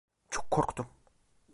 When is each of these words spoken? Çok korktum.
Çok 0.29 0.51
korktum. 0.51 0.85